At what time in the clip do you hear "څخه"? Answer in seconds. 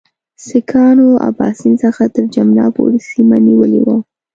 1.83-2.03